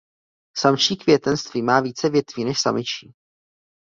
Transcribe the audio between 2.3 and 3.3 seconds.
než samičí.